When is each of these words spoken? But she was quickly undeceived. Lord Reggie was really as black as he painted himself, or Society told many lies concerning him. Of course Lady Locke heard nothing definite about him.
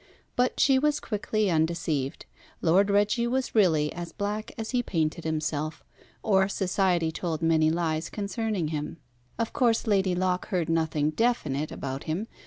But 0.35 0.59
she 0.59 0.79
was 0.79 0.99
quickly 0.99 1.51
undeceived. 1.51 2.25
Lord 2.59 2.89
Reggie 2.89 3.27
was 3.27 3.53
really 3.53 3.93
as 3.93 4.11
black 4.13 4.51
as 4.57 4.71
he 4.71 4.81
painted 4.81 5.25
himself, 5.25 5.83
or 6.23 6.49
Society 6.49 7.11
told 7.11 7.43
many 7.43 7.69
lies 7.69 8.09
concerning 8.09 8.69
him. 8.69 8.97
Of 9.37 9.53
course 9.53 9.85
Lady 9.85 10.15
Locke 10.15 10.47
heard 10.47 10.69
nothing 10.69 11.11
definite 11.11 11.71
about 11.71 12.05
him. 12.05 12.25